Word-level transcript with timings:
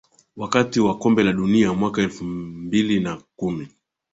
wakati 0.35 0.79
wa 0.79 0.97
kombe 0.97 1.23
la 1.23 1.33
dunia 1.33 1.73
mwaka 1.73 2.01
elfu 2.01 2.23
mbili 2.25 2.99
na 2.99 3.21
kumi 3.35 3.67